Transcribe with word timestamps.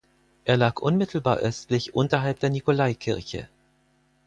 Er 0.45 0.57
lag 0.57 0.79
unmittelbar 0.81 1.37
östlich 1.37 1.93
unterhalb 1.93 2.39
der 2.39 2.49
Nikolaikirche. 2.49 3.49